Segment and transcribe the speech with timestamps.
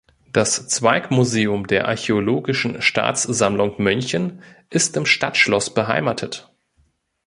[0.33, 6.51] Das Zweigmuseum der Archäologischen Staatssammlung München ist im Stadtschloss beheimatet.